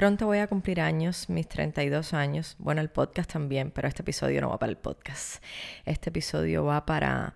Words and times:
Pronto 0.00 0.24
voy 0.24 0.38
a 0.38 0.46
cumplir 0.46 0.80
años, 0.80 1.28
mis 1.28 1.46
32 1.46 2.14
años. 2.14 2.56
Bueno, 2.58 2.80
el 2.80 2.88
podcast 2.88 3.30
también, 3.30 3.70
pero 3.70 3.86
este 3.86 4.00
episodio 4.00 4.40
no 4.40 4.48
va 4.48 4.58
para 4.58 4.70
el 4.70 4.78
podcast. 4.78 5.44
Este 5.84 6.08
episodio 6.08 6.64
va 6.64 6.86
para 6.86 7.34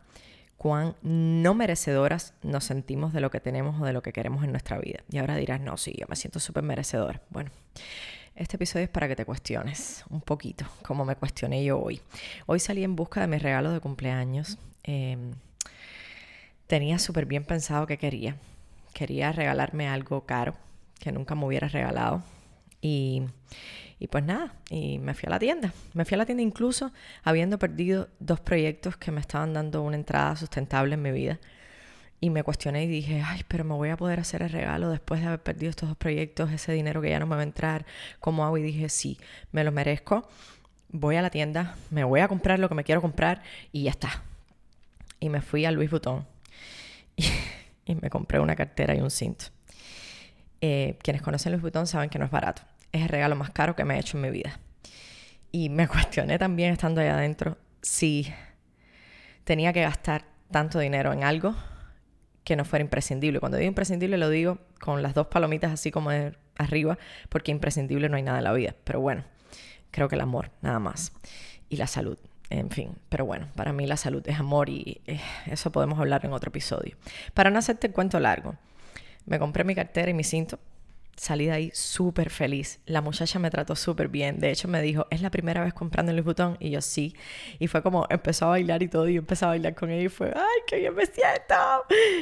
cuán 0.56 0.96
no 1.02 1.52
merecedoras 1.52 2.32
nos 2.42 2.64
sentimos 2.64 3.12
de 3.12 3.20
lo 3.20 3.30
que 3.30 3.38
tenemos 3.38 3.78
o 3.82 3.84
de 3.84 3.92
lo 3.92 4.00
que 4.00 4.14
queremos 4.14 4.44
en 4.44 4.50
nuestra 4.52 4.78
vida. 4.78 5.00
Y 5.10 5.18
ahora 5.18 5.36
dirás, 5.36 5.60
no, 5.60 5.76
sí, 5.76 5.94
yo 6.00 6.06
me 6.08 6.16
siento 6.16 6.40
súper 6.40 6.62
merecedora. 6.62 7.20
Bueno, 7.28 7.50
este 8.34 8.56
episodio 8.56 8.84
es 8.84 8.90
para 8.90 9.08
que 9.08 9.16
te 9.16 9.26
cuestiones 9.26 10.02
un 10.08 10.22
poquito, 10.22 10.64
como 10.86 11.04
me 11.04 11.16
cuestioné 11.16 11.62
yo 11.62 11.78
hoy. 11.78 12.00
Hoy 12.46 12.60
salí 12.60 12.82
en 12.82 12.96
busca 12.96 13.20
de 13.20 13.26
mis 13.26 13.42
regalos 13.42 13.74
de 13.74 13.80
cumpleaños. 13.80 14.56
Em, 14.84 15.32
tenía 16.66 16.98
súper 16.98 17.26
bien 17.26 17.44
pensado 17.44 17.86
que 17.86 17.98
quería. 17.98 18.38
Quería 18.94 19.32
regalarme 19.32 19.86
algo 19.86 20.24
caro 20.24 20.54
que 20.98 21.12
nunca 21.12 21.34
me 21.34 21.44
hubiera 21.44 21.68
regalado 21.68 22.22
y, 22.86 24.08
pues 24.10 24.22
nada, 24.22 24.52
y 24.68 24.98
me 24.98 25.14
fui 25.14 25.26
a 25.28 25.30
la 25.30 25.38
tienda. 25.38 25.72
Me 25.94 26.04
fui 26.04 26.16
a 26.16 26.18
la 26.18 26.26
tienda 26.26 26.42
incluso 26.42 26.92
habiendo 27.22 27.58
perdido 27.58 28.10
dos 28.20 28.40
proyectos 28.40 28.98
que 28.98 29.10
me 29.10 29.22
estaban 29.22 29.54
dando 29.54 29.80
una 29.82 29.96
entrada 29.96 30.36
sustentable 30.36 30.92
en 30.92 31.00
mi 31.00 31.10
vida. 31.10 31.40
Y 32.20 32.28
me 32.28 32.42
cuestioné 32.42 32.84
y 32.84 32.86
dije, 32.86 33.22
ay, 33.24 33.42
pero 33.48 33.64
me 33.64 33.72
voy 33.72 33.88
a 33.88 33.96
poder 33.96 34.20
hacer 34.20 34.42
el 34.42 34.50
regalo 34.50 34.90
después 34.90 35.22
de 35.22 35.28
haber 35.28 35.42
perdido 35.42 35.70
estos 35.70 35.88
dos 35.88 35.96
proyectos, 35.96 36.52
ese 36.52 36.72
dinero 36.72 37.00
que 37.00 37.08
ya 37.08 37.18
no 37.18 37.26
me 37.26 37.36
va 37.36 37.40
a 37.40 37.44
entrar, 37.44 37.86
¿cómo 38.20 38.44
hago? 38.44 38.58
Y 38.58 38.62
dije, 38.62 38.90
sí, 38.90 39.18
me 39.50 39.64
lo 39.64 39.72
merezco. 39.72 40.28
Voy 40.90 41.16
a 41.16 41.22
la 41.22 41.30
tienda, 41.30 41.76
me 41.90 42.04
voy 42.04 42.20
a 42.20 42.28
comprar 42.28 42.58
lo 42.58 42.68
que 42.68 42.74
me 42.74 42.84
quiero 42.84 43.00
comprar 43.00 43.42
y 43.72 43.84
ya 43.84 43.90
está. 43.92 44.22
Y 45.20 45.30
me 45.30 45.40
fui 45.40 45.64
a 45.64 45.70
Louis 45.70 45.90
Vuitton 45.90 46.26
y, 47.16 47.24
y 47.86 47.94
me 47.94 48.10
compré 48.10 48.40
una 48.40 48.54
cartera 48.54 48.94
y 48.94 49.00
un 49.00 49.10
cinto. 49.10 49.46
Eh, 50.60 50.98
quienes 51.02 51.22
conocen 51.22 51.52
Louis 51.52 51.62
Vuitton 51.62 51.86
saben 51.86 52.10
que 52.10 52.18
no 52.18 52.26
es 52.26 52.30
barato 52.30 52.62
es 52.94 53.02
el 53.02 53.08
regalo 53.08 53.34
más 53.34 53.50
caro 53.50 53.74
que 53.74 53.84
me 53.84 53.96
he 53.96 53.98
hecho 53.98 54.16
en 54.16 54.22
mi 54.22 54.30
vida. 54.30 54.58
Y 55.50 55.68
me 55.68 55.88
cuestioné 55.88 56.38
también 56.38 56.72
estando 56.72 57.00
ahí 57.00 57.08
adentro 57.08 57.58
si 57.82 58.32
tenía 59.42 59.72
que 59.72 59.82
gastar 59.82 60.24
tanto 60.50 60.78
dinero 60.78 61.12
en 61.12 61.24
algo 61.24 61.54
que 62.44 62.56
no 62.56 62.64
fuera 62.64 62.84
imprescindible. 62.84 63.40
Cuando 63.40 63.58
digo 63.58 63.68
imprescindible 63.68 64.16
lo 64.16 64.30
digo 64.30 64.58
con 64.80 65.02
las 65.02 65.14
dos 65.14 65.26
palomitas 65.26 65.72
así 65.72 65.90
como 65.90 66.10
arriba, 66.56 66.98
porque 67.28 67.50
imprescindible 67.50 68.08
no 68.08 68.16
hay 68.16 68.22
nada 68.22 68.38
en 68.38 68.44
la 68.44 68.52
vida. 68.52 68.74
Pero 68.84 69.00
bueno, 69.00 69.24
creo 69.90 70.08
que 70.08 70.14
el 70.14 70.20
amor, 70.20 70.50
nada 70.62 70.78
más. 70.78 71.12
Y 71.68 71.76
la 71.76 71.88
salud, 71.88 72.18
en 72.48 72.70
fin. 72.70 72.94
Pero 73.08 73.26
bueno, 73.26 73.48
para 73.56 73.72
mí 73.72 73.86
la 73.86 73.96
salud 73.96 74.22
es 74.26 74.38
amor 74.38 74.68
y 74.68 75.00
eh, 75.06 75.20
eso 75.46 75.72
podemos 75.72 75.98
hablar 75.98 76.24
en 76.24 76.32
otro 76.32 76.50
episodio. 76.50 76.96
Para 77.32 77.50
no 77.50 77.58
hacerte 77.58 77.88
el 77.88 77.92
cuento 77.92 78.20
largo, 78.20 78.54
me 79.26 79.40
compré 79.40 79.64
mi 79.64 79.74
cartera 79.74 80.10
y 80.10 80.14
mi 80.14 80.22
cinto 80.22 80.60
salí 81.16 81.46
de 81.46 81.52
ahí 81.52 81.70
súper 81.74 82.30
feliz. 82.30 82.80
La 82.86 83.00
muchacha 83.00 83.38
me 83.38 83.50
trató 83.50 83.76
súper 83.76 84.08
bien. 84.08 84.38
De 84.38 84.50
hecho, 84.50 84.68
me 84.68 84.82
dijo, 84.82 85.06
¿es 85.10 85.22
la 85.22 85.30
primera 85.30 85.62
vez 85.62 85.74
comprando 85.74 86.12
el 86.12 86.22
Vuitton? 86.22 86.56
Y 86.60 86.70
yo, 86.70 86.80
sí. 86.80 87.14
Y 87.58 87.68
fue 87.68 87.82
como, 87.82 88.06
empezó 88.10 88.46
a 88.46 88.48
bailar 88.50 88.82
y 88.82 88.88
todo. 88.88 89.08
Y 89.08 89.14
yo 89.14 89.20
empecé 89.20 89.44
a 89.44 89.48
bailar 89.48 89.74
con 89.74 89.90
ella 89.90 90.04
y 90.04 90.08
fue, 90.08 90.32
¡ay, 90.34 90.62
qué 90.66 90.78
bien 90.78 90.94
me 90.94 91.06
siento! 91.06 91.54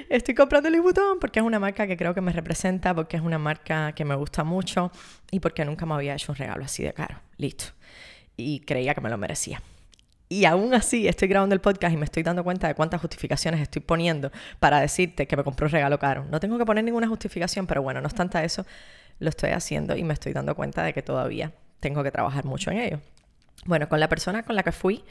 Estoy 0.08 0.34
comprando 0.34 0.68
el 0.68 0.80
Vuitton 0.80 1.18
porque 1.18 1.40
es 1.40 1.46
una 1.46 1.58
marca 1.58 1.86
que 1.86 1.96
creo 1.96 2.14
que 2.14 2.20
me 2.20 2.32
representa, 2.32 2.94
porque 2.94 3.16
es 3.16 3.22
una 3.22 3.38
marca 3.38 3.92
que 3.92 4.04
me 4.04 4.14
gusta 4.14 4.44
mucho 4.44 4.90
y 5.30 5.40
porque 5.40 5.64
nunca 5.64 5.86
me 5.86 5.94
había 5.94 6.14
hecho 6.14 6.32
un 6.32 6.36
regalo 6.36 6.64
así 6.64 6.82
de 6.82 6.92
caro. 6.92 7.20
Listo. 7.36 7.66
Y 8.36 8.60
creía 8.60 8.94
que 8.94 9.00
me 9.00 9.10
lo 9.10 9.18
merecía. 9.18 9.62
Y 10.32 10.46
aún 10.46 10.72
así 10.72 11.06
estoy 11.06 11.28
grabando 11.28 11.54
el 11.54 11.60
podcast 11.60 11.92
y 11.92 11.98
me 11.98 12.06
estoy 12.06 12.22
dando 12.22 12.42
cuenta 12.42 12.66
de 12.66 12.74
cuántas 12.74 13.02
justificaciones 13.02 13.60
estoy 13.60 13.82
poniendo 13.82 14.32
para 14.60 14.80
decirte 14.80 15.26
que 15.26 15.36
me 15.36 15.44
compré 15.44 15.66
un 15.66 15.72
regalo 15.72 15.98
caro. 15.98 16.24
No 16.30 16.40
tengo 16.40 16.56
que 16.56 16.64
poner 16.64 16.82
ninguna 16.84 17.06
justificación, 17.06 17.66
pero 17.66 17.82
bueno, 17.82 18.00
no 18.00 18.06
obstante 18.06 18.42
eso, 18.42 18.64
lo 19.18 19.28
estoy 19.28 19.50
haciendo 19.50 19.94
y 19.94 20.02
me 20.04 20.14
estoy 20.14 20.32
dando 20.32 20.54
cuenta 20.54 20.84
de 20.84 20.94
que 20.94 21.02
todavía 21.02 21.52
tengo 21.80 22.02
que 22.02 22.10
trabajar 22.10 22.46
mucho 22.46 22.70
en 22.70 22.78
ello. 22.78 23.00
Bueno, 23.66 23.90
con 23.90 24.00
la 24.00 24.08
persona 24.08 24.42
con 24.42 24.56
la 24.56 24.62
que 24.62 24.72
fui, 24.72 25.04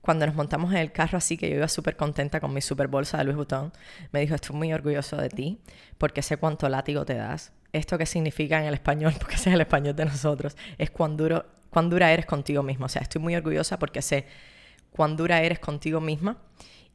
cuando 0.00 0.26
nos 0.26 0.36
montamos 0.36 0.70
en 0.70 0.78
el 0.78 0.92
carro 0.92 1.18
así, 1.18 1.36
que 1.36 1.50
yo 1.50 1.56
iba 1.56 1.66
súper 1.66 1.96
contenta 1.96 2.38
con 2.38 2.54
mi 2.54 2.60
super 2.60 2.86
bolsa 2.86 3.18
de 3.18 3.24
Louis 3.24 3.36
Vuitton, 3.36 3.72
me 4.12 4.20
dijo, 4.20 4.36
estoy 4.36 4.54
muy 4.54 4.72
orgulloso 4.72 5.16
de 5.16 5.28
ti 5.28 5.58
porque 5.98 6.22
sé 6.22 6.36
cuánto 6.36 6.68
látigo 6.68 7.04
te 7.04 7.14
das. 7.14 7.50
Esto 7.72 7.98
que 7.98 8.06
significa 8.06 8.60
en 8.60 8.66
el 8.66 8.74
español, 8.74 9.12
porque 9.18 9.34
es 9.34 9.46
el 9.48 9.60
español 9.60 9.96
de 9.96 10.04
nosotros, 10.04 10.56
es 10.78 10.92
cuán, 10.92 11.16
duro, 11.16 11.46
cuán 11.70 11.90
dura 11.90 12.12
eres 12.12 12.26
contigo 12.26 12.62
mismo. 12.62 12.86
O 12.86 12.88
sea, 12.88 13.02
estoy 13.02 13.20
muy 13.20 13.34
orgullosa 13.34 13.80
porque 13.80 14.02
sé 14.02 14.51
cuán 14.92 15.16
dura 15.16 15.42
eres 15.42 15.58
contigo 15.58 16.00
misma 16.00 16.38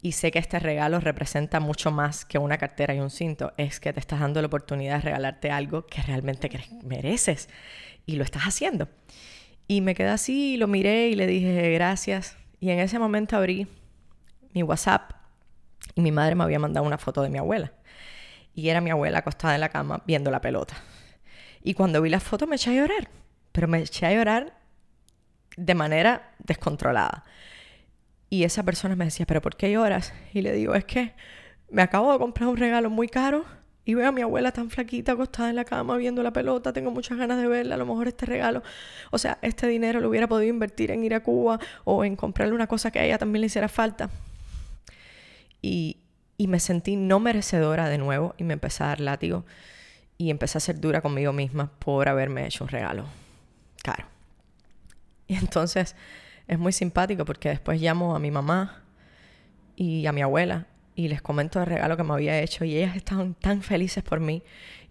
y 0.01 0.11
sé 0.11 0.31
que 0.31 0.39
este 0.39 0.59
regalo 0.59 0.99
representa 0.99 1.59
mucho 1.59 1.91
más 1.91 2.23
que 2.23 2.37
una 2.37 2.57
cartera 2.57 2.93
y 2.93 2.99
un 2.99 3.09
cinto. 3.09 3.53
Es 3.57 3.79
que 3.79 3.93
te 3.93 3.99
estás 3.99 4.19
dando 4.19 4.41
la 4.41 4.47
oportunidad 4.47 4.97
de 4.97 5.01
regalarte 5.01 5.51
algo 5.51 5.85
que 5.87 6.01
realmente 6.01 6.49
mereces 6.83 7.49
y 8.05 8.15
lo 8.15 8.23
estás 8.23 8.43
haciendo. 8.43 8.87
Y 9.67 9.81
me 9.81 9.95
quedé 9.95 10.09
así, 10.09 10.55
lo 10.57 10.67
miré 10.67 11.09
y 11.09 11.15
le 11.15 11.27
dije 11.27 11.73
gracias. 11.73 12.37
Y 12.59 12.69
en 12.69 12.79
ese 12.79 12.99
momento 12.99 13.35
abrí 13.35 13.67
mi 14.53 14.63
WhatsApp 14.63 15.11
y 15.95 16.01
mi 16.01 16.11
madre 16.11 16.35
me 16.35 16.43
había 16.43 16.59
mandado 16.59 16.85
una 16.85 16.97
foto 16.97 17.21
de 17.21 17.29
mi 17.29 17.39
abuela. 17.39 17.73
Y 18.53 18.69
era 18.69 18.81
mi 18.81 18.91
abuela 18.91 19.19
acostada 19.19 19.55
en 19.55 19.61
la 19.61 19.69
cama 19.69 20.03
viendo 20.05 20.31
la 20.31 20.41
pelota. 20.41 20.75
Y 21.63 21.73
cuando 21.73 22.01
vi 22.01 22.09
la 22.09 22.19
foto 22.19 22.47
me 22.47 22.55
eché 22.55 22.69
a 22.69 22.73
llorar. 22.73 23.09
Pero 23.51 23.67
me 23.67 23.79
eché 23.79 24.05
a 24.05 24.13
llorar 24.13 24.53
de 25.57 25.75
manera 25.75 26.33
descontrolada. 26.39 27.23
Y 28.29 28.43
esa 28.43 28.63
persona 28.63 28.95
me 28.95 29.05
decía, 29.05 29.25
pero 29.25 29.41
¿por 29.41 29.55
qué 29.55 29.71
lloras? 29.71 30.13
Y 30.33 30.41
le 30.41 30.51
digo, 30.53 30.75
es 30.75 30.85
que 30.85 31.13
me 31.69 31.81
acabo 31.81 32.11
de 32.11 32.19
comprar 32.19 32.49
un 32.49 32.57
regalo 32.57 32.89
muy 32.89 33.07
caro 33.07 33.45
y 33.85 33.93
veo 33.93 34.09
a 34.09 34.11
mi 34.11 34.21
abuela 34.21 34.51
tan 34.51 34.69
flaquita 34.69 35.13
acostada 35.13 35.49
en 35.49 35.55
la 35.55 35.63
cama 35.63 35.95
viendo 35.95 36.21
la 36.21 36.33
pelota, 36.33 36.73
tengo 36.73 36.91
muchas 36.91 37.17
ganas 37.17 37.39
de 37.39 37.47
verla, 37.47 37.75
a 37.75 37.77
lo 37.77 37.85
mejor 37.85 38.09
este 38.09 38.25
regalo, 38.25 38.61
o 39.11 39.17
sea, 39.17 39.37
este 39.41 39.65
dinero 39.67 40.01
lo 40.01 40.09
hubiera 40.09 40.27
podido 40.27 40.49
invertir 40.49 40.91
en 40.91 41.05
ir 41.05 41.13
a 41.13 41.23
Cuba 41.23 41.57
o 41.85 42.03
en 42.03 42.17
comprarle 42.17 42.53
una 42.53 42.67
cosa 42.67 42.91
que 42.91 42.99
a 42.99 43.05
ella 43.05 43.17
también 43.17 43.41
le 43.41 43.47
hiciera 43.47 43.69
falta. 43.69 44.09
Y, 45.61 45.97
y 46.37 46.47
me 46.47 46.59
sentí 46.59 46.97
no 46.97 47.21
merecedora 47.21 47.87
de 47.87 47.97
nuevo 47.97 48.35
y 48.37 48.43
me 48.43 48.53
empecé 48.53 48.83
a 48.83 48.87
dar 48.87 48.99
látigo 48.99 49.45
y 50.17 50.31
empecé 50.31 50.57
a 50.57 50.61
ser 50.61 50.81
dura 50.81 51.01
conmigo 51.01 51.31
misma 51.31 51.71
por 51.79 52.09
haberme 52.09 52.45
hecho 52.45 52.65
un 52.65 52.69
regalo 52.69 53.05
caro. 53.83 54.05
Y 55.27 55.35
entonces 55.35 55.95
es 56.47 56.59
muy 56.59 56.71
simpático 56.71 57.25
porque 57.25 57.49
después 57.49 57.81
llamo 57.81 58.15
a 58.15 58.19
mi 58.19 58.31
mamá 58.31 58.83
y 59.75 60.05
a 60.05 60.11
mi 60.11 60.21
abuela 60.21 60.67
y 60.97 61.09
les 61.09 61.21
comento 61.21 61.59
el 61.59 61.67
regalo 61.67 61.95
que 61.95 62.03
me 62.03 62.13
había 62.13 62.41
hecho 62.41 62.65
y 62.65 62.75
ellas 62.75 62.95
estaban 62.95 63.35
tan 63.35 63.61
felices 63.61 64.03
por 64.03 64.19
mí. 64.19 64.41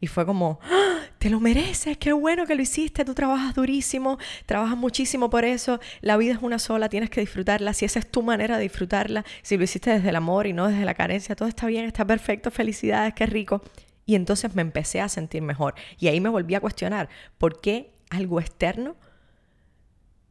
Y 0.01 0.07
fue 0.07 0.25
como, 0.25 0.61
¡Ah! 0.63 1.01
te 1.19 1.29
lo 1.31 1.41
mereces, 1.41 1.99
qué 1.99 2.13
bueno 2.13 2.47
que 2.47 2.55
lo 2.55 2.63
hiciste, 2.63 3.05
tú 3.05 3.13
trabajas 3.13 3.55
durísimo, 3.55 4.19
trabajas 4.45 4.77
muchísimo 4.77 5.31
por 5.31 5.45
eso, 5.45 5.81
la 6.03 6.17
vida 6.17 6.35
es 6.35 6.39
una 6.43 6.61
sola, 6.61 6.89
tienes 6.89 7.11
que 7.11 7.21
disfrutarla, 7.21 7.73
si 7.73 7.87
esa 7.87 7.99
es 7.99 8.09
tu 8.09 8.23
manera 8.23 8.57
de 8.57 8.63
disfrutarla, 8.63 9.25
si 9.43 9.57
lo 9.57 9.65
hiciste 9.65 9.91
desde 9.91 10.11
el 10.11 10.17
amor 10.17 10.47
y 10.47 10.53
no 10.53 10.69
desde 10.69 10.85
la 10.85 10.95
carencia, 10.95 11.35
todo 11.35 11.49
está 11.49 11.67
bien, 11.67 11.87
está 11.87 12.05
perfecto, 12.05 12.53
felicidades, 12.53 13.15
qué 13.15 13.27
rico. 13.27 13.63
Y 14.05 14.15
entonces 14.15 14.55
me 14.55 14.63
empecé 14.63 15.01
a 15.01 15.09
sentir 15.09 15.43
mejor. 15.43 15.75
Y 15.99 16.07
ahí 16.07 16.21
me 16.21 16.29
volví 16.29 16.55
a 16.55 16.61
cuestionar, 16.61 17.09
¿por 17.39 17.61
qué 17.61 17.91
algo 18.11 18.39
externo 18.41 18.95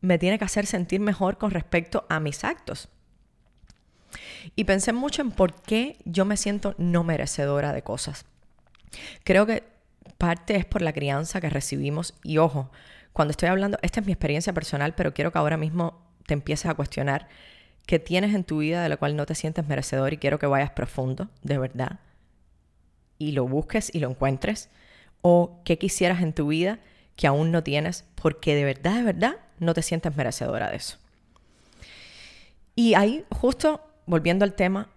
me 0.06 0.18
tiene 0.18 0.38
que 0.38 0.46
hacer 0.46 0.66
sentir 0.66 1.00
mejor 1.00 1.38
con 1.38 1.52
respecto 1.52 2.06
a 2.10 2.20
mis 2.20 2.44
actos. 2.44 2.90
Y 4.56 4.66
pensé 4.66 4.94
mucho 4.94 5.22
en 5.22 5.32
por 5.32 5.62
qué 5.62 5.98
yo 6.06 6.26
me 6.26 6.38
siento 6.38 6.76
no 6.78 7.04
merecedora 7.04 7.74
de 7.74 7.82
cosas. 7.82 8.26
Creo 9.24 9.46
que 9.46 9.64
parte 10.18 10.56
es 10.56 10.66
por 10.66 10.82
la 10.82 10.94
crianza 10.94 11.42
que 11.42 11.50
recibimos 11.50 12.14
y 12.24 12.38
ojo, 12.38 12.72
cuando 13.14 13.32
estoy 13.32 13.50
hablando, 13.50 13.78
esta 13.82 14.00
es 14.00 14.06
mi 14.06 14.12
experiencia 14.12 14.54
personal, 14.54 14.94
pero 14.96 15.14
quiero 15.14 15.32
que 15.32 15.38
ahora 15.38 15.58
mismo 15.58 16.02
te 16.26 16.34
empieces 16.34 16.66
a 16.66 16.74
cuestionar 16.74 17.28
qué 17.86 18.00
tienes 18.00 18.34
en 18.34 18.44
tu 18.44 18.60
vida 18.60 18.84
de 18.84 18.90
lo 18.90 19.00
cual 19.00 19.16
no 19.16 19.26
te 19.26 19.36
sientes 19.36 19.68
merecedor 19.68 20.14
y 20.14 20.18
quiero 20.18 20.40
que 20.40 20.48
vayas 20.48 20.72
profundo, 20.72 21.30
de 21.42 21.58
verdad, 21.58 22.00
y 23.18 23.32
lo 23.32 23.48
busques 23.48 23.94
y 23.94 24.00
lo 24.00 24.10
encuentres, 24.10 24.70
o 25.22 25.62
qué 25.64 25.78
quisieras 25.78 26.22
en 26.22 26.34
tu 26.34 26.48
vida 26.48 26.80
que 27.16 27.28
aún 27.28 27.52
no 27.52 27.64
tienes 27.64 28.06
porque 28.16 28.56
de 28.56 28.66
verdad, 28.66 28.96
de 28.96 29.04
verdad 29.04 29.36
no 29.60 29.74
te 29.74 29.82
sientes 29.82 30.16
merecedora 30.16 30.70
de 30.70 30.78
eso. 30.78 30.98
Y 32.76 32.94
ahí, 32.94 33.26
justo 33.30 33.82
volviendo 34.06 34.46
al 34.46 34.54
tema, 34.54 34.90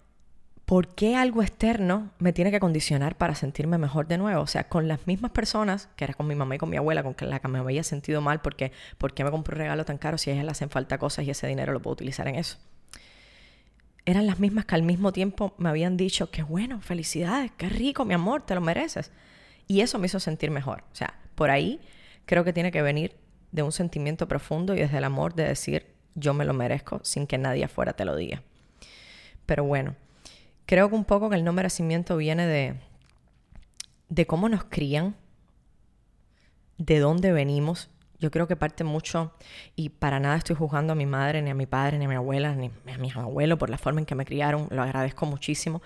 ¿por 0.64 0.88
qué 0.94 1.16
algo 1.16 1.42
externo 1.42 2.10
me 2.18 2.32
tiene 2.32 2.50
que 2.50 2.60
condicionar 2.60 3.16
para 3.16 3.34
sentirme 3.34 3.78
mejor 3.78 4.08
de 4.08 4.18
nuevo? 4.18 4.42
O 4.42 4.46
sea, 4.46 4.68
con 4.68 4.88
las 4.88 5.06
mismas 5.06 5.30
personas, 5.30 5.88
que 5.96 6.04
era 6.04 6.14
con 6.14 6.26
mi 6.26 6.34
mamá 6.34 6.56
y 6.56 6.58
con 6.58 6.70
mi 6.70 6.76
abuela, 6.76 7.02
con 7.02 7.14
la 7.20 7.40
que 7.40 7.48
me 7.48 7.58
había 7.58 7.84
sentido 7.84 8.20
mal 8.20 8.40
porque 8.40 8.72
¿por 8.98 9.14
qué 9.14 9.24
me 9.24 9.30
compré 9.30 9.54
un 9.54 9.60
regalo 9.60 9.84
tan 9.84 9.98
caro 9.98 10.18
si 10.18 10.30
a 10.30 10.34
ellas 10.34 10.44
le 10.44 10.50
hacen 10.50 10.70
falta 10.70 10.98
cosas 10.98 11.24
y 11.24 11.30
ese 11.30 11.46
dinero 11.46 11.72
lo 11.72 11.80
puedo 11.80 11.92
utilizar 11.92 12.26
en 12.28 12.34
eso? 12.34 12.58
eran 14.08 14.26
las 14.26 14.40
mismas 14.40 14.64
que 14.64 14.74
al 14.74 14.84
mismo 14.84 15.12
tiempo 15.12 15.54
me 15.58 15.68
habían 15.68 15.98
dicho 15.98 16.30
que 16.30 16.42
bueno, 16.42 16.80
felicidades, 16.80 17.52
qué 17.58 17.68
rico, 17.68 18.06
mi 18.06 18.14
amor, 18.14 18.40
te 18.40 18.54
lo 18.54 18.62
mereces. 18.62 19.12
Y 19.66 19.82
eso 19.82 19.98
me 19.98 20.06
hizo 20.06 20.18
sentir 20.18 20.50
mejor. 20.50 20.82
O 20.90 20.94
sea, 20.94 21.12
por 21.34 21.50
ahí 21.50 21.78
creo 22.24 22.42
que 22.42 22.54
tiene 22.54 22.72
que 22.72 22.80
venir 22.80 23.14
de 23.52 23.62
un 23.62 23.72
sentimiento 23.72 24.28
profundo 24.28 24.74
y 24.74 24.78
desde 24.78 24.98
el 24.98 25.04
amor 25.04 25.34
de 25.34 25.44
decir 25.44 25.94
yo 26.14 26.34
me 26.34 26.44
lo 26.44 26.52
merezco 26.52 27.00
sin 27.02 27.26
que 27.26 27.38
nadie 27.38 27.64
afuera 27.64 27.92
te 27.92 28.04
lo 28.04 28.16
diga. 28.16 28.42
Pero 29.46 29.64
bueno, 29.64 29.94
creo 30.66 30.88
que 30.88 30.94
un 30.94 31.04
poco 31.04 31.30
que 31.30 31.36
el 31.36 31.44
no 31.44 31.52
merecimiento 31.52 32.16
viene 32.16 32.46
de, 32.46 32.74
de 34.08 34.26
cómo 34.26 34.48
nos 34.48 34.64
crían, 34.64 35.14
de 36.76 36.98
dónde 36.98 37.32
venimos 37.32 37.90
yo 38.20 38.30
creo 38.30 38.48
que 38.48 38.56
parte 38.56 38.84
mucho, 38.84 39.32
y 39.76 39.90
para 39.90 40.18
nada 40.18 40.36
estoy 40.36 40.56
juzgando 40.56 40.92
a 40.92 40.96
mi 40.96 41.06
madre, 41.06 41.40
ni 41.42 41.50
a 41.50 41.54
mi 41.54 41.66
padre, 41.66 41.98
ni 41.98 42.06
a 42.06 42.08
mi 42.08 42.14
abuela, 42.16 42.54
ni 42.54 42.70
a 42.92 42.98
mi 42.98 43.10
abuelo 43.14 43.58
por 43.58 43.70
la 43.70 43.78
forma 43.78 44.00
en 44.00 44.06
que 44.06 44.14
me 44.14 44.24
criaron, 44.24 44.66
lo 44.70 44.82
agradezco 44.82 45.26
muchísimo. 45.26 45.82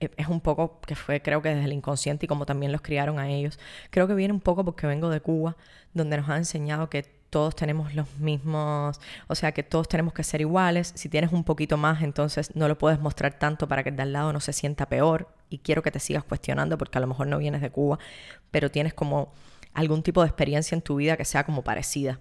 Eh, 0.00 0.10
es 0.16 0.28
un 0.28 0.40
poco 0.40 0.80
que 0.80 0.94
fue, 0.94 1.20
creo 1.22 1.42
que 1.42 1.50
desde 1.50 1.64
el 1.64 1.72
inconsciente 1.72 2.26
y 2.26 2.28
como 2.28 2.46
también 2.46 2.72
los 2.72 2.80
criaron 2.80 3.18
a 3.18 3.28
ellos. 3.28 3.58
Creo 3.90 4.06
que 4.06 4.14
viene 4.14 4.32
un 4.32 4.40
poco 4.40 4.64
porque 4.64 4.86
vengo 4.86 5.10
de 5.10 5.20
Cuba, 5.20 5.56
donde 5.92 6.16
nos 6.16 6.28
han 6.28 6.38
enseñado 6.38 6.88
que 6.90 7.02
todos 7.34 7.56
tenemos 7.56 7.94
los 7.96 8.16
mismos, 8.18 9.00
o 9.26 9.34
sea, 9.34 9.50
que 9.50 9.64
todos 9.64 9.88
tenemos 9.88 10.14
que 10.14 10.22
ser 10.22 10.40
iguales. 10.40 10.92
Si 10.94 11.08
tienes 11.08 11.32
un 11.32 11.42
poquito 11.42 11.76
más, 11.76 12.02
entonces 12.02 12.54
no 12.54 12.68
lo 12.68 12.78
puedes 12.78 13.00
mostrar 13.00 13.40
tanto 13.40 13.66
para 13.66 13.82
que 13.82 13.88
el 13.88 13.96
de 13.96 14.02
al 14.02 14.12
lado 14.12 14.32
no 14.32 14.38
se 14.38 14.52
sienta 14.52 14.86
peor. 14.86 15.28
Y 15.50 15.58
quiero 15.58 15.82
que 15.82 15.90
te 15.90 15.98
sigas 15.98 16.22
cuestionando 16.22 16.78
porque 16.78 16.98
a 16.98 17.00
lo 17.00 17.08
mejor 17.08 17.26
no 17.26 17.38
vienes 17.38 17.60
de 17.60 17.70
Cuba, 17.70 17.98
pero 18.52 18.70
tienes 18.70 18.94
como 18.94 19.32
algún 19.74 20.02
tipo 20.02 20.22
de 20.22 20.28
experiencia 20.28 20.74
en 20.74 20.82
tu 20.82 20.96
vida 20.96 21.16
que 21.16 21.24
sea 21.24 21.44
como 21.44 21.62
parecida. 21.62 22.20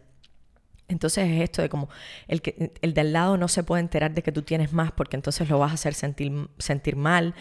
Entonces 0.87 1.29
es 1.29 1.41
esto 1.41 1.61
de 1.61 1.69
como 1.69 1.89
el, 2.27 2.41
que, 2.41 2.73
el 2.81 2.93
de 2.93 3.01
al 3.01 3.13
lado 3.13 3.37
no 3.37 3.47
se 3.47 3.63
puede 3.63 3.81
enterar 3.81 4.13
de 4.13 4.21
que 4.21 4.31
tú 4.31 4.41
tienes 4.41 4.73
más 4.73 4.91
porque 4.91 5.15
entonces 5.15 5.49
lo 5.49 5.57
vas 5.59 5.71
a 5.71 5.73
hacer 5.75 5.93
sentir, 5.93 6.49
sentir 6.57 6.95
mal, 6.97 7.35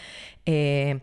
eh, 0.46 1.00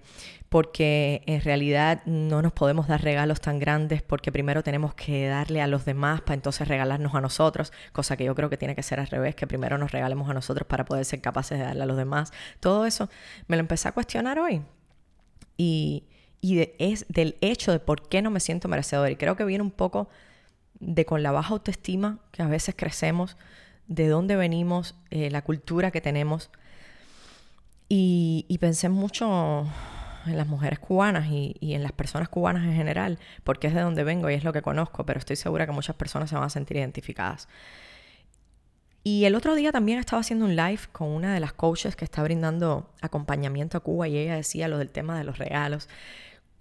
porque 0.47 1.21
en 1.27 1.41
realidad 1.41 2.01
no 2.05 2.41
nos 2.41 2.53
podemos 2.53 2.87
dar 2.87 3.03
regalos 3.03 3.41
tan 3.41 3.59
grandes 3.59 4.01
porque 4.01 4.31
primero 4.31 4.63
tenemos 4.63 4.93
que 4.95 5.27
darle 5.27 5.61
a 5.61 5.67
los 5.67 5.85
demás 5.85 6.21
para 6.21 6.35
entonces 6.35 6.67
regalarnos 6.67 7.13
a 7.13 7.21
nosotros, 7.21 7.71
cosa 7.91 8.17
que 8.17 8.23
yo 8.23 8.33
creo 8.35 8.49
que 8.49 8.57
tiene 8.57 8.73
que 8.73 8.83
ser 8.83 8.99
al 8.99 9.07
revés, 9.07 9.35
que 9.35 9.45
primero 9.45 9.77
nos 9.77 9.91
regalemos 9.91 10.29
a 10.29 10.33
nosotros 10.33 10.67
para 10.67 10.85
poder 10.85 11.05
ser 11.05 11.21
capaces 11.21 11.59
de 11.59 11.65
darle 11.65 11.83
a 11.83 11.85
los 11.85 11.97
demás. 11.97 12.31
Todo 12.59 12.85
eso 12.85 13.09
me 13.47 13.57
lo 13.57 13.61
empecé 13.61 13.89
a 13.89 13.91
cuestionar 13.91 14.39
hoy 14.39 14.63
y, 15.57 16.05
y 16.41 16.69
es 16.79 17.05
del 17.09 17.37
hecho 17.41 17.71
de 17.71 17.79
por 17.79 18.07
qué 18.07 18.21
no 18.21 18.31
me 18.31 18.39
siento 18.39 18.67
merecedor. 18.67 19.11
Y 19.11 19.15
creo 19.15 19.35
que 19.35 19.43
viene 19.43 19.63
un 19.63 19.71
poco 19.71 20.09
de 20.79 21.05
con 21.05 21.23
la 21.23 21.31
baja 21.31 21.53
autoestima 21.53 22.19
que 22.31 22.41
a 22.41 22.47
veces 22.47 22.75
crecemos, 22.77 23.37
de 23.87 24.07
dónde 24.07 24.35
venimos, 24.35 24.95
eh, 25.09 25.29
la 25.29 25.41
cultura 25.41 25.91
que 25.91 26.01
tenemos. 26.01 26.49
Y, 27.89 28.57
pensé 28.59 28.87
mucho 28.87 29.65
en 30.27 30.37
las 30.37 30.47
mujeres 30.47 30.77
cubanas 30.77 31.27
y, 31.27 31.55
y, 31.59 31.73
en 31.73 31.81
las 31.81 31.91
personas 31.91 32.29
cubanas 32.29 32.63
en 32.63 32.75
general, 32.75 33.17
porque 33.43 33.67
es 33.67 33.73
de 33.73 33.81
donde 33.81 34.03
vengo 34.03 34.29
y 34.29 34.35
es 34.35 34.43
lo 34.43 34.53
que 34.53 34.61
conozco, 34.61 35.05
pero 35.05 35.17
estoy 35.17 35.35
segura 35.35 35.65
que 35.65 35.71
muchas 35.71 35.95
personas 35.95 36.29
se 36.29 36.35
van 36.35 36.43
a 36.43 36.49
sentir 36.49 36.77
identificadas. 36.77 37.47
Y 39.03 39.25
el 39.25 39.35
otro 39.35 39.55
día 39.55 39.71
también 39.71 39.99
estaba 39.99 40.19
haciendo 40.19 40.45
un 40.45 40.55
live 40.55 40.81
con 40.91 41.07
una 41.09 41.33
de 41.33 41.39
las 41.39 41.53
coaches 41.53 41.95
que 41.95 42.05
está 42.05 42.21
brindando 42.21 42.91
acompañamiento 43.01 43.77
a 43.77 43.81
Cuba 43.81 44.07
y 44.07 44.17
ella 44.17 44.35
decía 44.35 44.67
lo 44.67 44.77
del 44.77 44.89
tema 44.89 45.17
de 45.17 45.23
los 45.23 45.37
regalos. 45.37 45.87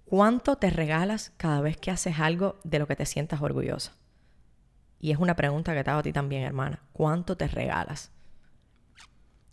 ¿Cuánto 0.04 0.56
te 0.56 0.70
regalas 0.70 1.32
cada 1.36 1.60
vez 1.60 1.76
que 1.76 1.90
haces 1.90 2.18
algo 2.20 2.58
de 2.64 2.78
lo 2.78 2.86
que 2.86 2.96
te 2.96 3.06
sientas 3.06 3.42
orgullosa? 3.42 3.92
Y 5.00 5.10
es 5.10 5.18
una 5.18 5.36
pregunta 5.36 5.74
que 5.74 5.84
te 5.84 5.90
hago 5.90 6.00
a 6.00 6.02
ti 6.02 6.12
también, 6.12 6.42
hermana. 6.42 6.80
¿Cuánto 6.92 7.36
te 7.36 7.46
regalas? 7.48 8.10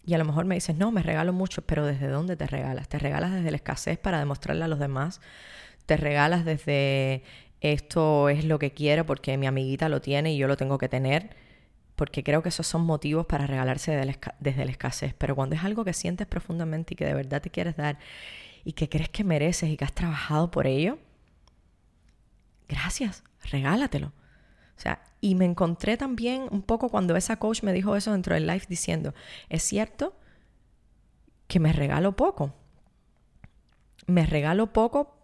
Y 0.05 0.13
a 0.13 0.17
lo 0.17 0.25
mejor 0.25 0.45
me 0.45 0.55
dices, 0.55 0.75
no, 0.75 0.91
me 0.91 1.01
regalo 1.01 1.33
mucho, 1.33 1.63
pero 1.63 1.85
¿desde 1.85 2.07
dónde 2.07 2.35
te 2.35 2.45
regalas? 2.45 2.87
¿Te 2.87 2.99
regalas 2.99 3.31
desde 3.31 3.49
la 3.49 3.57
escasez 3.57 3.97
para 3.97 4.19
demostrarle 4.19 4.63
a 4.63 4.67
los 4.67 4.79
demás? 4.79 5.19
¿Te 5.85 5.97
regalas 5.97 6.45
desde 6.45 7.23
esto 7.61 8.29
es 8.29 8.45
lo 8.45 8.59
que 8.59 8.71
quiero 8.71 9.05
porque 9.05 9.37
mi 9.37 9.47
amiguita 9.47 9.89
lo 9.89 10.01
tiene 10.01 10.33
y 10.33 10.37
yo 10.37 10.47
lo 10.47 10.57
tengo 10.57 10.77
que 10.77 10.89
tener? 10.89 11.35
Porque 11.95 12.23
creo 12.23 12.43
que 12.43 12.49
esos 12.49 12.67
son 12.67 12.83
motivos 12.83 13.25
para 13.25 13.47
regalarse 13.47 13.91
desde 14.39 14.65
la 14.65 14.71
escasez. 14.71 15.13
Pero 15.17 15.35
cuando 15.35 15.55
es 15.55 15.63
algo 15.63 15.85
que 15.85 15.93
sientes 15.93 16.27
profundamente 16.27 16.93
y 16.93 16.97
que 16.97 17.05
de 17.05 17.13
verdad 17.13 17.41
te 17.41 17.49
quieres 17.49 17.77
dar 17.77 17.97
y 18.63 18.73
que 18.73 18.89
crees 18.89 19.09
que 19.09 19.23
mereces 19.23 19.69
y 19.69 19.77
que 19.77 19.85
has 19.85 19.93
trabajado 19.93 20.51
por 20.51 20.67
ello, 20.67 20.97
gracias, 22.67 23.23
regálatelo. 23.43 24.07
O 24.07 24.81
sea, 24.81 25.01
y 25.21 25.35
me 25.35 25.45
encontré 25.45 25.97
también 25.97 26.47
un 26.51 26.61
poco 26.61 26.89
cuando 26.89 27.15
esa 27.15 27.37
coach 27.37 27.63
me 27.63 27.73
dijo 27.73 27.95
eso 27.95 28.11
dentro 28.11 28.35
del 28.35 28.45
live 28.45 28.65
diciendo, 28.67 29.13
es 29.49 29.63
cierto 29.63 30.15
que 31.47 31.59
me 31.59 31.71
regalo 31.71 32.15
poco. 32.15 32.53
Me 34.07 34.25
regalo 34.25 34.73
poco 34.73 35.15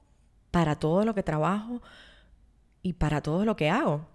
para 0.52 0.78
todo 0.78 1.06
lo 1.06 1.14
que 1.14 1.24
trabajo 1.24 1.82
y 2.82 2.94
para 2.94 3.22
todo 3.22 3.46
lo 3.46 3.56
que 3.56 3.70
hago. 3.70 4.08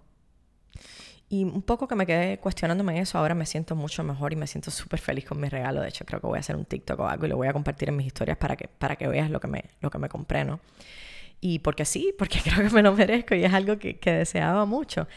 Y 1.29 1.43
un 1.43 1.61
poco 1.61 1.87
que 1.89 1.95
me 1.95 2.05
quedé 2.05 2.37
cuestionándome 2.37 2.99
eso, 2.99 3.17
ahora 3.17 3.35
me 3.35 3.45
siento 3.45 3.75
mucho 3.75 4.01
mejor 4.01 4.31
y 4.31 4.37
me 4.37 4.47
siento 4.47 4.71
súper 4.71 4.99
feliz 5.01 5.25
con 5.25 5.39
mi 5.39 5.49
regalo. 5.49 5.81
De 5.81 5.89
hecho, 5.89 6.05
creo 6.05 6.21
que 6.21 6.27
voy 6.27 6.37
a 6.37 6.39
hacer 6.39 6.55
un 6.55 6.63
TikTok 6.63 6.99
o 7.01 7.07
algo 7.07 7.25
y 7.25 7.29
lo 7.29 7.35
voy 7.35 7.47
a 7.47 7.53
compartir 7.53 7.89
en 7.89 7.97
mis 7.97 8.07
historias 8.07 8.37
para 8.37 8.55
que, 8.55 8.69
para 8.69 8.95
que 8.95 9.07
veas 9.09 9.29
lo 9.29 9.41
que, 9.41 9.47
me, 9.47 9.65
lo 9.81 9.89
que 9.89 9.97
me 9.97 10.07
compré, 10.07 10.45
¿no? 10.45 10.61
Y 11.41 11.59
porque 11.59 11.83
sí, 11.83 12.13
porque 12.17 12.39
creo 12.41 12.67
que 12.67 12.73
me 12.73 12.81
lo 12.81 12.93
merezco 12.93 13.35
y 13.35 13.43
es 13.43 13.53
algo 13.53 13.77
que, 13.77 13.99
que 13.99 14.11
deseaba 14.11 14.65
mucho. 14.65 15.07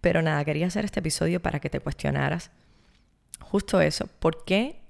Pero 0.00 0.22
nada, 0.22 0.44
quería 0.44 0.68
hacer 0.68 0.84
este 0.84 1.00
episodio 1.00 1.42
para 1.42 1.58
que 1.58 1.70
te 1.70 1.80
cuestionaras 1.80 2.52
justo 3.40 3.80
eso. 3.80 4.06
¿Por 4.20 4.44
qué 4.44 4.80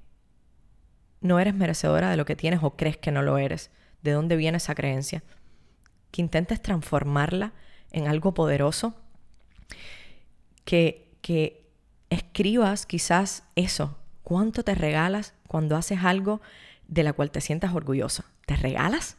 no 1.22 1.40
eres 1.40 1.54
merecedora 1.54 2.10
de 2.10 2.18
lo 2.18 2.26
que 2.26 2.36
tienes 2.36 2.60
o 2.62 2.76
crees 2.76 2.98
que 2.98 3.10
no 3.10 3.22
lo 3.22 3.38
eres? 3.38 3.70
¿De 4.02 4.12
dónde 4.12 4.36
viene 4.36 4.58
esa 4.58 4.74
creencia? 4.74 5.22
Que 6.10 6.20
intentes 6.20 6.60
transformarla 6.60 7.54
en 7.90 8.06
algo 8.06 8.34
poderoso 8.34 8.94
que, 10.68 11.64
escribas 12.10 12.86
quizás 12.86 13.44
eso, 13.56 13.98
cuánto 14.22 14.62
te 14.62 14.74
regalas 14.74 15.34
cuando 15.46 15.76
haces 15.76 16.00
algo 16.02 16.40
de 16.86 17.02
la 17.02 17.12
cual 17.12 17.30
te 17.30 17.40
sientas 17.40 17.74
orgullosa. 17.74 18.24
¿Te 18.46 18.56
regalas? 18.56 19.16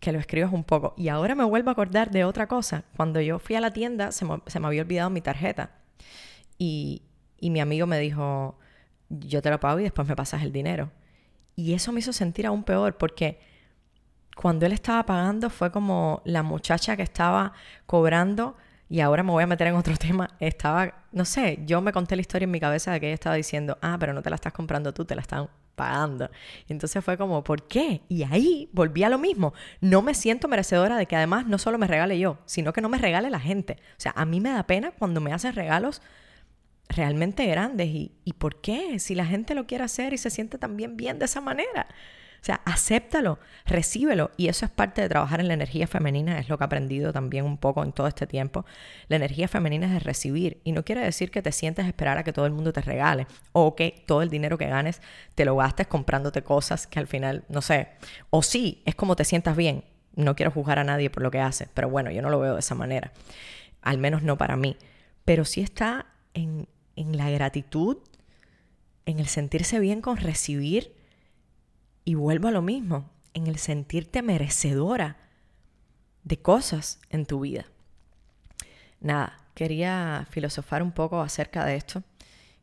Que 0.00 0.12
lo 0.12 0.18
escribas 0.18 0.52
un 0.52 0.64
poco. 0.64 0.94
Y 0.96 1.08
ahora 1.08 1.34
me 1.34 1.44
vuelvo 1.44 1.70
a 1.70 1.72
acordar 1.72 2.10
de 2.10 2.24
otra 2.24 2.46
cosa. 2.46 2.84
Cuando 2.96 3.20
yo 3.20 3.38
fui 3.38 3.56
a 3.56 3.60
la 3.60 3.72
tienda 3.72 4.12
se 4.12 4.24
me, 4.24 4.40
se 4.46 4.60
me 4.60 4.66
había 4.66 4.82
olvidado 4.82 5.10
mi 5.10 5.20
tarjeta. 5.20 5.70
Y, 6.58 7.02
y 7.38 7.50
mi 7.50 7.60
amigo 7.60 7.86
me 7.86 7.98
dijo, 7.98 8.58
yo 9.08 9.42
te 9.42 9.50
lo 9.50 9.60
pago 9.60 9.80
y 9.80 9.84
después 9.84 10.08
me 10.08 10.16
pasas 10.16 10.42
el 10.42 10.52
dinero. 10.52 10.90
Y 11.56 11.74
eso 11.74 11.92
me 11.92 12.00
hizo 12.00 12.12
sentir 12.12 12.46
aún 12.46 12.64
peor 12.64 12.96
porque 12.96 13.38
cuando 14.36 14.66
él 14.66 14.72
estaba 14.72 15.04
pagando 15.04 15.50
fue 15.50 15.70
como 15.70 16.22
la 16.24 16.42
muchacha 16.42 16.96
que 16.96 17.02
estaba 17.02 17.52
cobrando 17.86 18.56
y 18.92 19.00
ahora 19.00 19.22
me 19.22 19.30
voy 19.32 19.42
a 19.42 19.46
meter 19.46 19.68
en 19.68 19.74
otro 19.74 19.96
tema, 19.98 20.28
estaba, 20.38 21.06
no 21.12 21.24
sé, 21.24 21.60
yo 21.64 21.80
me 21.80 21.92
conté 21.92 22.14
la 22.14 22.20
historia 22.20 22.44
en 22.44 22.50
mi 22.50 22.60
cabeza 22.60 22.92
de 22.92 23.00
que 23.00 23.06
ella 23.06 23.14
estaba 23.14 23.36
diciendo, 23.36 23.78
ah, 23.80 23.96
pero 23.98 24.12
no 24.12 24.22
te 24.22 24.28
la 24.28 24.36
estás 24.36 24.52
comprando 24.52 24.92
tú, 24.92 25.06
te 25.06 25.14
la 25.14 25.22
están 25.22 25.48
pagando. 25.74 26.30
Y 26.68 26.74
entonces 26.74 27.02
fue 27.02 27.16
como, 27.16 27.42
¿por 27.42 27.66
qué? 27.66 28.02
Y 28.08 28.22
ahí 28.24 28.68
volví 28.72 29.02
a 29.02 29.08
lo 29.08 29.18
mismo. 29.18 29.54
No 29.80 30.02
me 30.02 30.12
siento 30.12 30.46
merecedora 30.46 30.98
de 30.98 31.06
que 31.06 31.16
además 31.16 31.46
no 31.46 31.56
solo 31.56 31.78
me 31.78 31.86
regale 31.86 32.18
yo, 32.18 32.38
sino 32.44 32.74
que 32.74 32.82
no 32.82 32.90
me 32.90 32.98
regale 32.98 33.30
la 33.30 33.40
gente. 33.40 33.78
O 33.92 34.00
sea, 34.00 34.12
a 34.14 34.26
mí 34.26 34.40
me 34.40 34.50
da 34.50 34.66
pena 34.66 34.90
cuando 34.90 35.22
me 35.22 35.32
hacen 35.32 35.54
regalos 35.54 36.02
realmente 36.88 37.46
grandes. 37.46 37.88
¿Y, 37.88 38.12
y 38.24 38.34
por 38.34 38.60
qué? 38.60 38.98
Si 38.98 39.14
la 39.14 39.24
gente 39.24 39.54
lo 39.54 39.66
quiere 39.66 39.84
hacer 39.84 40.12
y 40.12 40.18
se 40.18 40.28
siente 40.28 40.58
también 40.58 40.98
bien 40.98 41.18
de 41.18 41.24
esa 41.24 41.40
manera. 41.40 41.86
O 42.42 42.44
sea, 42.44 42.60
acéptalo, 42.64 43.38
recíbelo. 43.66 44.32
Y 44.36 44.48
eso 44.48 44.66
es 44.66 44.72
parte 44.72 45.00
de 45.00 45.08
trabajar 45.08 45.38
en 45.38 45.46
la 45.46 45.54
energía 45.54 45.86
femenina, 45.86 46.40
es 46.40 46.48
lo 46.48 46.58
que 46.58 46.64
he 46.64 46.66
aprendido 46.66 47.12
también 47.12 47.44
un 47.44 47.56
poco 47.56 47.84
en 47.84 47.92
todo 47.92 48.08
este 48.08 48.26
tiempo. 48.26 48.66
La 49.06 49.14
energía 49.14 49.46
femenina 49.46 49.86
es 49.86 49.92
de 49.92 50.00
recibir. 50.00 50.60
Y 50.64 50.72
no 50.72 50.84
quiere 50.84 51.02
decir 51.02 51.30
que 51.30 51.40
te 51.40 51.52
sientes 51.52 51.86
esperar 51.86 52.18
a 52.18 52.24
que 52.24 52.32
todo 52.32 52.44
el 52.46 52.50
mundo 52.50 52.72
te 52.72 52.80
regale 52.80 53.28
o 53.52 53.76
que 53.76 54.02
todo 54.08 54.22
el 54.22 54.28
dinero 54.28 54.58
que 54.58 54.66
ganes 54.66 55.00
te 55.36 55.44
lo 55.44 55.54
gastes 55.54 55.86
comprándote 55.86 56.42
cosas 56.42 56.88
que 56.88 56.98
al 56.98 57.06
final, 57.06 57.44
no 57.48 57.62
sé, 57.62 57.90
o 58.30 58.42
sí, 58.42 58.82
es 58.86 58.96
como 58.96 59.14
te 59.14 59.24
sientas 59.24 59.56
bien. 59.56 59.84
No 60.16 60.34
quiero 60.34 60.50
juzgar 60.50 60.80
a 60.80 60.84
nadie 60.84 61.10
por 61.10 61.22
lo 61.22 61.30
que 61.30 61.38
hace, 61.38 61.68
pero 61.72 61.88
bueno, 61.90 62.10
yo 62.10 62.22
no 62.22 62.30
lo 62.30 62.40
veo 62.40 62.54
de 62.54 62.60
esa 62.60 62.74
manera. 62.74 63.12
Al 63.82 63.98
menos 63.98 64.24
no 64.24 64.36
para 64.36 64.56
mí. 64.56 64.76
Pero 65.24 65.44
sí 65.44 65.60
está 65.60 66.06
en, 66.34 66.66
en 66.96 67.16
la 67.16 67.30
gratitud, 67.30 67.98
en 69.06 69.20
el 69.20 69.28
sentirse 69.28 69.78
bien 69.78 70.00
con 70.00 70.16
recibir 70.16 71.00
y 72.04 72.14
vuelvo 72.14 72.48
a 72.48 72.52
lo 72.52 72.62
mismo, 72.62 73.10
en 73.34 73.46
el 73.46 73.58
sentirte 73.58 74.22
merecedora 74.22 75.16
de 76.24 76.38
cosas 76.38 77.00
en 77.10 77.26
tu 77.26 77.40
vida. 77.40 77.66
Nada, 79.00 79.38
quería 79.54 80.26
filosofar 80.30 80.82
un 80.82 80.92
poco 80.92 81.20
acerca 81.20 81.64
de 81.64 81.76
esto, 81.76 82.02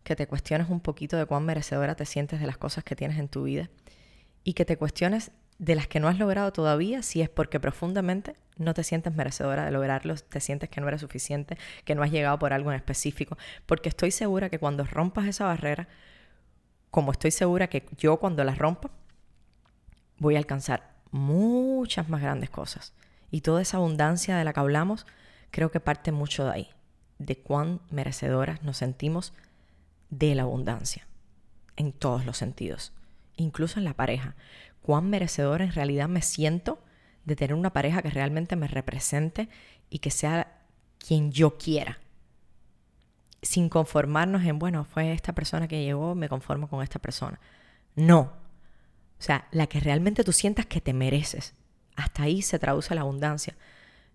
que 0.03 0.15
te 0.15 0.27
cuestiones 0.27 0.69
un 0.69 0.79
poquito 0.79 1.17
de 1.17 1.25
cuán 1.25 1.45
merecedora 1.45 1.95
te 1.95 2.05
sientes 2.05 2.39
de 2.39 2.47
las 2.47 2.57
cosas 2.57 2.83
que 2.83 2.95
tienes 2.95 3.19
en 3.19 3.27
tu 3.27 3.43
vida 3.43 3.69
y 4.43 4.53
que 4.53 4.65
te 4.65 4.77
cuestiones 4.77 5.31
de 5.57 5.75
las 5.75 5.87
que 5.87 5.99
no 5.99 6.07
has 6.07 6.17
logrado 6.17 6.53
todavía 6.53 7.03
si 7.03 7.21
es 7.21 7.29
porque 7.29 7.59
profundamente 7.59 8.35
no 8.57 8.73
te 8.73 8.83
sientes 8.83 9.13
merecedora 9.13 9.65
de 9.65 9.71
lograrlos, 9.71 10.23
te 10.23 10.39
sientes 10.39 10.69
que 10.69 10.81
no 10.81 10.87
eres 10.87 11.01
suficiente, 11.01 11.57
que 11.83 11.95
no 11.95 12.03
has 12.03 12.11
llegado 12.11 12.39
por 12.39 12.53
algo 12.53 12.71
en 12.71 12.77
específico, 12.77 13.37
porque 13.65 13.89
estoy 13.89 14.11
segura 14.11 14.49
que 14.49 14.59
cuando 14.59 14.85
rompas 14.85 15.27
esa 15.27 15.45
barrera, 15.45 15.87
como 16.91 17.11
estoy 17.11 17.31
segura 17.31 17.67
que 17.67 17.85
yo 17.97 18.17
cuando 18.17 18.43
las 18.43 18.57
rompa, 18.57 18.89
voy 20.19 20.35
a 20.35 20.39
alcanzar 20.39 20.95
muchas 21.11 22.09
más 22.09 22.21
grandes 22.21 22.49
cosas. 22.49 22.93
Y 23.31 23.41
toda 23.41 23.61
esa 23.61 23.77
abundancia 23.77 24.37
de 24.37 24.43
la 24.43 24.53
que 24.53 24.59
hablamos, 24.59 25.05
creo 25.51 25.71
que 25.71 25.79
parte 25.79 26.11
mucho 26.11 26.45
de 26.45 26.51
ahí, 26.51 26.69
de 27.17 27.37
cuán 27.37 27.81
merecedoras 27.89 28.63
nos 28.63 28.77
sentimos 28.77 29.33
de 30.09 30.35
la 30.35 30.43
abundancia, 30.43 31.07
en 31.75 31.91
todos 31.91 32.25
los 32.25 32.37
sentidos, 32.37 32.93
incluso 33.35 33.79
en 33.79 33.85
la 33.85 33.93
pareja. 33.93 34.35
Cuán 34.81 35.09
merecedora 35.09 35.63
en 35.63 35.73
realidad 35.73 36.07
me 36.07 36.21
siento 36.21 36.79
de 37.25 37.35
tener 37.35 37.53
una 37.53 37.73
pareja 37.73 38.01
que 38.01 38.09
realmente 38.09 38.55
me 38.55 38.67
represente 38.67 39.49
y 39.89 39.99
que 39.99 40.11
sea 40.11 40.59
quien 40.97 41.31
yo 41.31 41.57
quiera. 41.57 41.99
Sin 43.41 43.69
conformarnos 43.69 44.43
en, 44.43 44.59
bueno, 44.59 44.83
fue 44.83 45.13
esta 45.13 45.33
persona 45.33 45.67
que 45.67 45.83
llegó, 45.83 46.15
me 46.15 46.27
conformo 46.27 46.67
con 46.67 46.81
esta 46.81 46.99
persona. 46.99 47.39
No. 47.95 48.38
O 49.19 49.21
sea, 49.21 49.47
la 49.51 49.67
que 49.67 49.79
realmente 49.79 50.23
tú 50.23 50.31
sientas 50.31 50.65
que 50.65 50.81
te 50.81 50.93
mereces. 50.93 51.53
Hasta 51.95 52.23
ahí 52.23 52.41
se 52.41 52.57
traduce 52.57 52.95
la 52.95 53.01
abundancia. 53.01 53.55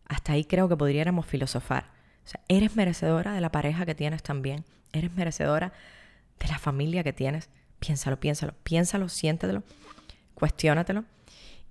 Hasta 0.07 0.33
ahí 0.33 0.45
creo 0.45 0.69
que 0.69 0.77
podríamos 0.77 1.27
filosofar. 1.27 1.91
O 2.25 2.29
sea, 2.29 2.41
eres 2.49 2.75
merecedora 2.75 3.35
de 3.35 3.41
la 3.41 3.53
pareja 3.53 3.85
que 3.85 3.95
tienes 3.95 4.23
también. 4.23 4.65
Eres 4.93 5.13
merecedora 5.13 5.73
de 6.39 6.49
la 6.49 6.59
familia 6.59 7.05
que 7.05 7.13
tienes. 7.13 7.51
Piénsalo, 7.81 8.19
piénsalo, 8.19 8.55
piénsalo, 8.63 9.09
siéntetelo, 9.11 9.63
cuestiónatelo. 10.35 11.05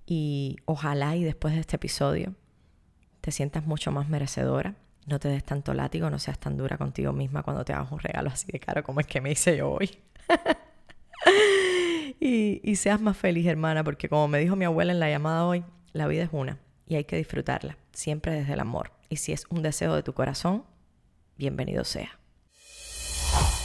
Y 0.06 0.58
ojalá 0.64 1.16
y 1.16 1.24
después 1.24 1.54
de 1.54 1.60
este 1.60 1.76
episodio 1.76 2.34
te 3.20 3.32
sientas 3.32 3.66
mucho 3.66 3.90
más 3.90 4.08
merecedora. 4.08 4.76
No 5.06 5.18
te 5.18 5.28
des 5.28 5.42
tanto 5.42 5.74
látigo, 5.74 6.08
no 6.08 6.18
seas 6.18 6.38
tan 6.38 6.56
dura 6.56 6.78
contigo 6.78 7.12
misma 7.12 7.42
cuando 7.42 7.64
te 7.64 7.72
hagas 7.72 7.90
un 7.90 7.98
regalo 7.98 8.30
así 8.30 8.46
de 8.52 8.60
caro 8.60 8.84
como 8.84 9.00
es 9.00 9.06
que 9.06 9.20
me 9.20 9.32
hice 9.32 9.56
yo 9.56 9.72
hoy. 9.72 9.90
y, 12.24 12.76
seas 12.76 13.00
más 13.00 13.16
feliz, 13.16 13.46
hermana, 13.46 13.84
porque 13.84 14.08
como 14.08 14.28
me 14.28 14.38
dijo 14.38 14.56
mi 14.56 14.64
abuela 14.64 14.92
en 14.92 15.00
la 15.00 15.10
llamada 15.10 15.44
hoy, 15.44 15.64
la 15.92 16.06
vida 16.06 16.24
es 16.24 16.30
una 16.32 16.58
y 16.86 16.96
hay 16.96 17.04
que 17.04 17.16
disfrutarla, 17.16 17.76
siempre 17.92 18.32
desde 18.32 18.54
el 18.54 18.60
amor. 18.60 18.92
Y 19.08 19.16
si 19.16 19.32
es 19.32 19.46
un 19.50 19.62
deseo 19.62 19.94
de 19.94 20.02
tu 20.02 20.14
corazón, 20.14 20.64
bienvenido 21.36 21.84
sea 21.84 22.18